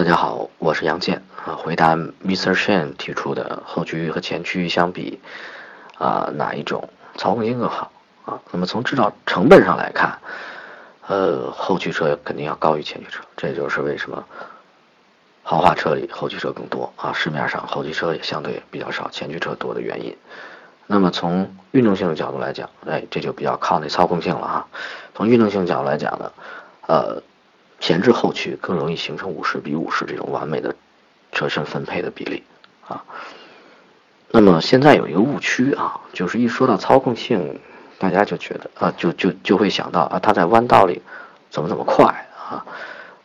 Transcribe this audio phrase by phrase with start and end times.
[0.00, 1.52] 大家好，我是杨健啊。
[1.56, 2.54] 回答 Mr.
[2.54, 5.20] Shan 提出的后驱和前驱相比
[5.98, 6.88] 啊，哪一种
[7.18, 7.92] 操控性更好
[8.24, 8.40] 啊？
[8.50, 10.18] 那么从制造成本上来看，
[11.06, 14.24] 呃，后驱车肯定要高于前驱车，这就是为什么
[15.42, 17.12] 豪华车里后驱车更多啊。
[17.12, 20.16] 市面上后驱车也相对比较少，前驱车多的原因。
[20.86, 24.66] 那么从运动性的角度来讲，哎，这就比较靠那操控性了哈。
[25.14, 26.32] 从运动性角度来讲呢，
[26.86, 27.22] 呃，
[27.80, 30.76] 前置后驱更容易形成五十比五十这种完美的
[31.32, 32.44] 车身分配的比例
[32.86, 33.02] 啊。
[34.30, 37.58] 那么现在有一个误区啊，就是一说到操控性，
[37.98, 41.02] 大家就觉得啊，就就就会想到啊，它在弯道里
[41.50, 42.64] 怎么怎么快啊。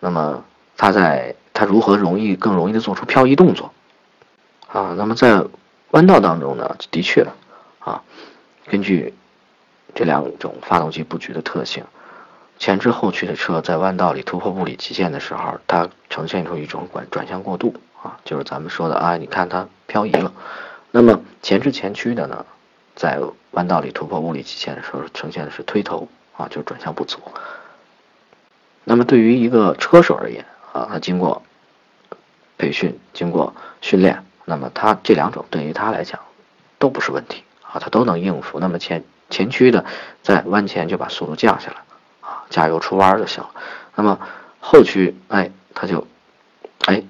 [0.00, 0.44] 那么
[0.76, 3.72] 它在它如何容易更容易的做出漂移动作
[4.66, 4.94] 啊？
[4.98, 5.44] 那么在
[5.92, 7.26] 弯道当中呢，的确。
[7.78, 8.02] 啊，
[8.66, 9.14] 根据
[9.94, 11.82] 这两种发动机布局的特性，
[12.60, 20.30] 前置后驱的车在弯道里突破物理极限的时候，它呈现出一种转转向过渡啊，就是咱们说的啊，你看它漂移了。
[20.90, 22.44] 那么前置前驱的呢，
[22.94, 23.18] 在
[23.52, 27.18] 弯道里突破物理极限的时候，呈现的是推头啊，就是转向不足。
[28.84, 30.44] 那么对于一个车手而言
[30.74, 31.42] 啊，他经过
[32.58, 36.20] 培训、经过训练，那么他这两种对于他来讲
[36.78, 37.42] 都不是问题。
[37.62, 38.60] 啊，他都能应付。
[38.60, 39.86] 那么前前驱的
[40.22, 41.76] 在弯前就把速度降下来，
[42.50, 43.50] 加油出弯就行了。
[43.94, 44.18] 那么
[44.60, 46.06] 后驱，哎，它就，
[46.84, 47.02] 哎，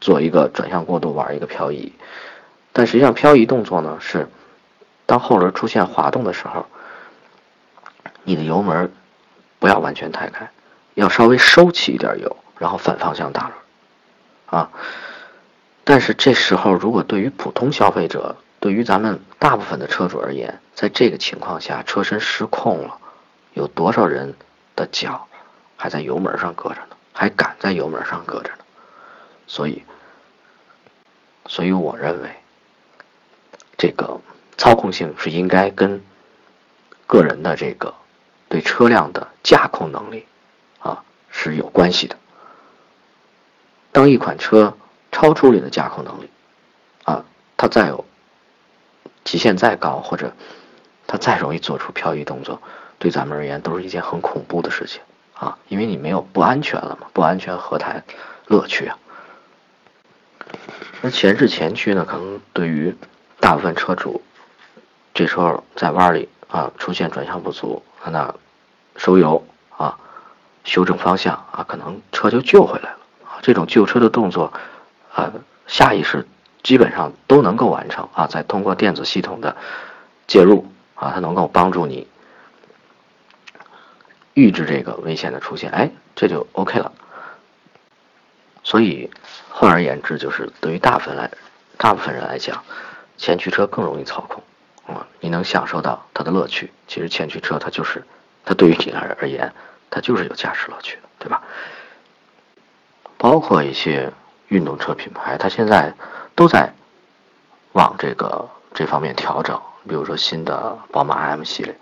[0.00, 1.92] 做一个转向过渡，玩一个漂移。
[2.72, 4.28] 但实际上漂移动作呢，是
[5.06, 6.66] 当后轮出现滑动的时候，
[8.24, 8.92] 你的油门
[9.58, 10.50] 不要完全抬开，
[10.94, 14.70] 要稍微收起一点油，然后反方向打轮，啊。
[15.84, 22.96] 但是这时候，如果对于普通消费者，对于咱们大部分的车主而言，在这个情况下，车身失控了，
[23.54, 24.34] 有多少人
[24.74, 25.28] 的脚
[25.76, 26.96] 还在油门上搁着呢？
[27.12, 28.64] 还敢在油门上搁着呢？
[29.46, 29.82] 所以，
[31.46, 32.30] 所以我认为，
[33.76, 34.20] 这个
[34.56, 36.02] 操控性是应该跟
[37.06, 37.94] 个人的这个
[38.48, 40.26] 对车辆的驾控能力
[40.78, 42.16] 啊是有关系的。
[43.92, 44.76] 当一款车
[45.10, 46.30] 超出你的驾控能力
[47.04, 47.24] 啊，
[47.56, 48.04] 它再有。
[49.24, 50.32] 极限再高，或者
[51.06, 52.60] 它再容易做出漂移动作，
[53.02, 55.02] 对咱们而言都是一件很恐怖的事情
[55.34, 55.58] 啊！
[55.66, 58.04] 因为你没有不安全了嘛，不安全何谈
[58.46, 58.96] 乐趣啊？
[61.00, 62.04] 那前置前驱呢？
[62.04, 62.94] 可能对于
[63.40, 64.22] 大部分车主，
[65.14, 68.32] 这时候在弯里啊出现转向不足，那
[68.96, 69.44] 收油
[69.76, 69.98] 啊，
[70.62, 73.42] 修正方向啊，可能车就救回来了啊！
[73.42, 74.52] 这种救车的动作
[75.12, 75.32] 啊，
[75.66, 76.24] 下意识。
[76.62, 78.28] 基本上都能够完成啊！
[78.28, 79.56] 再通过电子系统的
[80.28, 80.64] 介入
[80.94, 82.06] 啊，它能够帮助你
[84.34, 86.92] 预知这个危险的出现，哎，这就 OK 了。
[88.62, 89.10] 所以
[89.50, 91.30] 换而言之，就是对于大部分来
[91.76, 92.62] 大部分人来讲，
[93.16, 94.42] 前驱车更容易操控
[94.86, 96.72] 啊，你能享受到它的乐趣。
[96.86, 98.04] 其实前驱车它就是
[98.44, 99.52] 它对于你而而言，
[99.90, 101.42] 它就是有驾驶乐趣，对吧？
[103.18, 104.12] 包括一些
[104.48, 105.94] 运动车品牌，它现在。
[106.34, 106.72] 都在
[107.72, 111.76] 往这个这方面调整，比如说新的宝马 M 系列，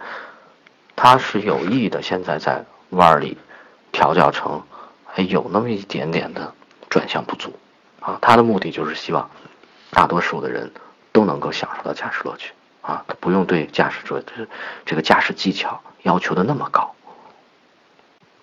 [1.03, 3.39] 它是有意的，现在在弯里
[3.91, 4.63] 调教成
[5.07, 6.53] 还有那么一点点的
[6.91, 7.59] 转向不足
[8.01, 9.31] 啊，它的目的就是希望
[9.91, 10.71] 大多数的人
[11.11, 12.53] 都能够享受到驾驶乐趣
[12.83, 14.47] 啊，他不用对驾驶者这
[14.85, 16.95] 这个驾驶技巧要求的那么高。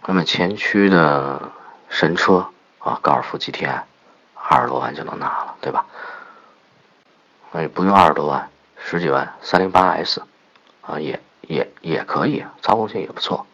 [0.08, 1.52] 那么前驱的
[1.90, 2.48] 神车
[2.80, 3.84] 啊，高尔夫 GTI。
[4.50, 5.86] 二十多万就能拿了，对吧？
[7.52, 10.24] 哎，不用二十多万，十几万，三零八 S，
[10.82, 13.48] 啊，也也也可以，操控性也不错，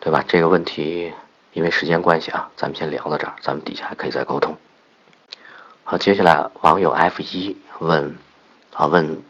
[0.00, 0.22] 对吧？
[0.28, 1.12] 这个问题
[1.52, 4.56] 因为时间关系啊，咱们先聊到这儿，咱们底下还可以再沟通。
[5.84, 8.18] 好，接下来网友 F 一问
[8.74, 9.22] 啊问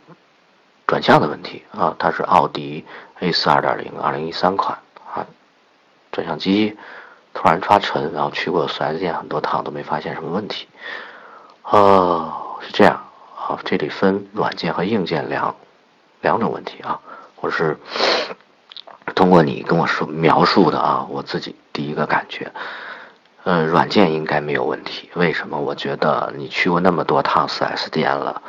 [0.87, 2.85] 转向的问题啊，他是奥迪
[3.21, 4.79] A 四二点零二零一三款
[5.15, 5.27] 啊，
[6.11, 6.77] 转向机。
[7.39, 10.67] 突然刷沉，然后去过四 S 店很多趟都没发现什么问题。
[11.65, 13.05] 哦，是这样
[13.37, 15.55] 啊，这里分软件和硬件两
[16.27, 17.01] 两种问题啊。
[17.41, 17.79] 我是
[19.15, 22.51] 通过你跟我说描述的啊，我自己第一个感觉，
[23.45, 25.09] 嗯，软件应该没有问题。
[25.15, 25.57] 为什么？
[25.59, 28.43] 我觉得你去过那么多趟四 S 店了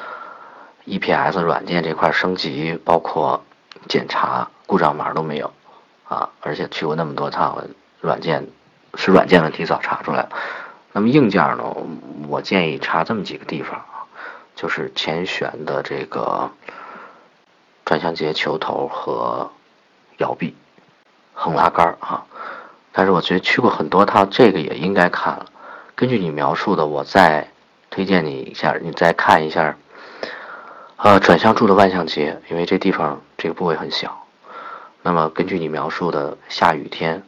[0.85, 3.43] ，EPS 软件这块升级，包括
[3.87, 5.53] 检查故障码都没有
[6.07, 7.63] 啊，而且去过那么多趟，
[8.01, 8.47] 软件。
[8.95, 10.29] 是软件问题早查出来了，
[10.93, 11.63] 那么硬件呢？
[12.27, 14.09] 我建议查这么几个地方啊，
[14.55, 16.49] 就是前悬的这个
[17.87, 19.49] 转向节球头和
[20.17, 20.53] 摇臂、
[21.33, 22.25] 横拉杆儿啊，
[22.91, 25.45] 但是我觉得去过很多趟，这个也应该看了。
[25.95, 27.49] 根据你描述的，我再
[27.89, 29.77] 推荐你一下，你再看一下。
[30.97, 34.25] 呃，转向柱的万向节，因为这地方这个部位很小。
[35.01, 37.23] 那么根据你描述的，下雨天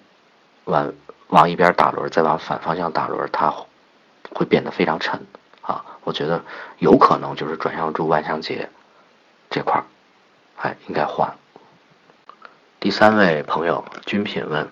[0.66, 0.92] 往
[1.30, 3.54] 往一边打轮，再往反方向打轮，它
[4.34, 5.26] 会变得非常沉
[5.62, 5.86] 啊。
[6.04, 6.44] 我觉得
[6.80, 8.68] 有可能就是转向柱万向节
[9.50, 9.86] 这块儿，
[10.62, 11.34] 哎，应该换。
[12.82, 14.70] 第三位朋友君品问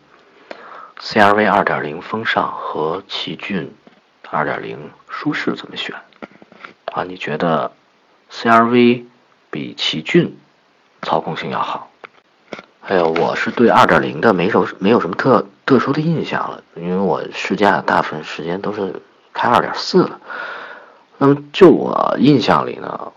[0.99, 3.73] ：CRV 2.0风尚和奇骏
[4.29, 5.95] 2.0舒适怎么选？
[6.91, 7.71] 啊，你觉得
[8.29, 9.05] ？CRV
[9.49, 10.37] 比奇骏
[11.03, 11.89] 操控性要好。
[12.81, 19.01] 还有，我是对2.0的没什没有什么特特殊的印象了，因为我试驾大部分时间都是
[19.31, 20.19] 开2.4的。
[21.17, 23.13] 那么就我印象里呢，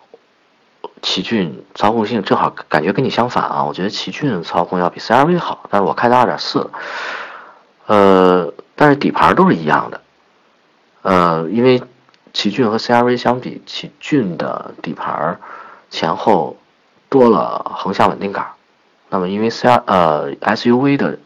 [1.02, 6.66] 奇骏操控性正好感觉跟你相反啊，我觉得奇骏操控要比 CRV 好，但是我开的2.4，
[7.86, 10.00] 呃，但是底盘都是一样的，
[11.02, 11.82] 呃，因为。
[12.32, 15.40] 奇骏和 CRV 相比，奇骏的底盘
[15.90, 16.56] 前后
[17.08, 18.46] 多了横向稳定杆。
[19.08, 21.18] 那么，因为 C R 呃 SUV 的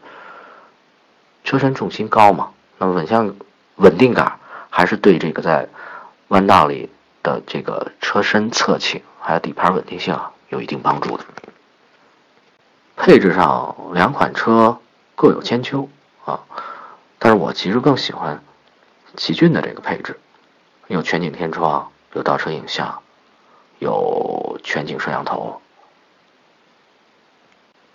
[1.43, 2.47] 车身重心高嘛，
[2.79, 3.35] 那么稳向
[3.75, 4.39] 稳定杆
[4.71, 5.69] 还是对这个在
[6.29, 6.89] 弯道里
[7.25, 11.25] 的这个车身侧倾还有底盘稳定性啊有一定帮助的。
[12.95, 14.79] 配置上，两款车
[15.15, 15.89] 各有千秋
[16.23, 16.41] 啊，
[17.17, 18.43] 但是我其实更喜欢
[19.17, 20.19] 奇骏的这个配置。
[20.87, 23.01] 有全景天窗，有倒车影像，
[23.79, 25.59] 有全景摄像头，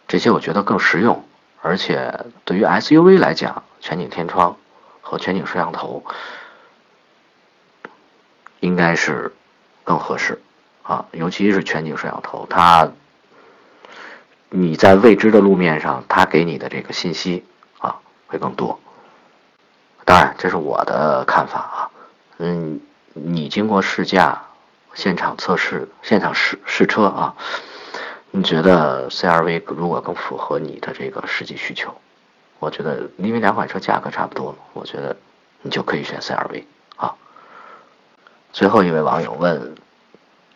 [0.08, 1.24] 这些我觉得更实用。
[1.62, 4.56] 而且对于 SUV 来讲，全景天窗
[5.00, 6.02] 和全景摄像头
[8.60, 9.32] 应该是
[9.84, 10.40] 更合适
[10.82, 12.92] 啊，尤其是全景摄像头，它
[14.48, 17.44] 你在未知的路面上，它给你的这个信息
[17.78, 17.96] 啊
[18.26, 18.78] 会更多。
[20.04, 21.90] 当然，这是我的看法啊。
[22.38, 22.80] 嗯，
[23.12, 24.42] 你经过试驾、
[24.94, 27.34] 现场测试、现场试试车啊，
[28.30, 31.94] 你觉得 CRV 如果更符合你的这个实际需求？
[32.58, 35.16] 我觉得，因为两款车价格差不多，我觉得
[35.62, 36.64] 你就可以选 CRV。
[38.52, 39.74] 最后一位网友问，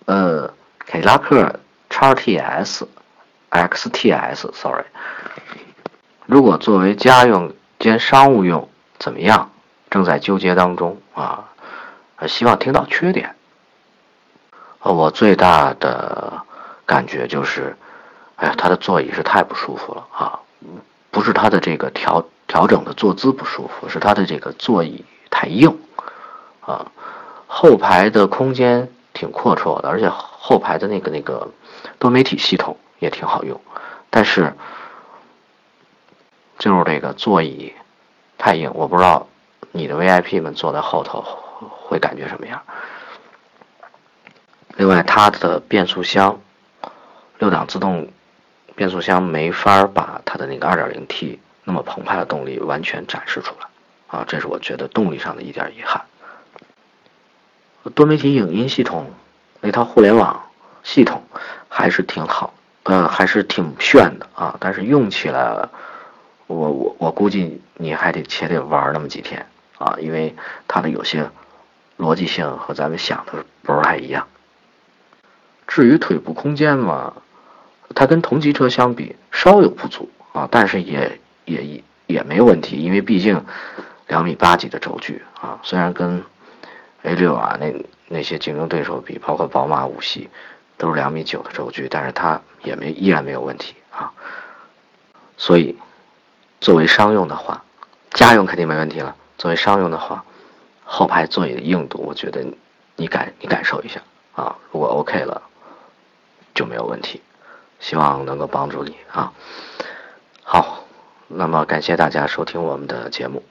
[0.07, 1.61] 呃，凯迪拉克
[1.91, 2.87] XTS、
[3.51, 4.85] XTS，sorry，
[6.27, 8.69] 如果作为家用兼商务用
[8.99, 9.51] 怎么样？
[9.91, 11.51] 正在纠结当中啊。
[12.27, 13.37] 希望听到缺点。
[14.81, 16.43] 呃，我最大的
[16.87, 17.77] 感觉就是，
[18.37, 20.41] 哎呀，他的座椅是太不舒服了啊！
[21.11, 25.79] 不是他的这个调调整的坐姿不舒服，是他的这个座椅太硬
[26.61, 26.87] 啊。
[27.57, 31.49] 后排的空间挺阔绰的，而且后排的那个那个
[32.01, 33.61] 多媒体系统也挺好用，
[34.11, 34.53] 但是
[36.59, 37.73] 就是这个座椅
[38.37, 39.29] 太硬，我不知道
[39.71, 41.25] 你的 VIP 们坐在后头。
[41.87, 42.61] 会感觉什么样？
[44.77, 46.41] 另外，它的变速箱
[47.39, 48.09] 六档自动
[48.75, 53.69] 变速箱没法把它的那个 2.0T 那么澎湃的动力完全展示出来
[54.09, 56.05] 啊，这是我觉得动力上的一点遗憾。
[57.91, 59.11] 多媒体影音系统
[59.61, 60.45] 那套互联网
[60.83, 61.23] 系统
[61.69, 62.55] 还是挺好，
[62.85, 65.69] 呃，还是挺炫的啊，但是用起来，
[66.47, 69.47] 我我我估计你还得且得玩那么几天
[69.79, 70.35] 啊，因为
[70.67, 71.31] 它的有些。
[71.97, 74.27] 逻辑性和咱们想的不是太一样。
[75.69, 77.13] 至于腿部空间嘛，
[77.95, 83.41] 它跟同级车相比稍有不足啊，但是也也也没问题，因为毕竟
[84.09, 86.25] 两米八几的轴距啊，虽然跟
[87.05, 87.73] A 六啊那
[88.09, 90.29] 那些竞争对手比，包括宝马五系
[90.77, 94.13] 都是两米九的轴距，但是它也没依然没有问题啊。
[95.39, 95.79] 所以
[96.61, 97.65] 作为商用的话，
[98.11, 99.17] 家用肯定没问题了。
[99.39, 100.25] 作为商用的话。
[100.87, 102.45] 后排座椅的硬度，我觉得
[102.95, 104.03] 你感你感受一下
[104.35, 105.43] 啊，如果 OK 了
[106.55, 107.23] 就没有问题，
[107.81, 109.33] 希望能够帮助你啊。
[110.43, 110.85] 好，
[111.27, 113.43] 那么感谢大家收听我们的节目，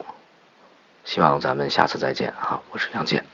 [1.04, 3.26] 希望咱们下次再见啊，我是杨健。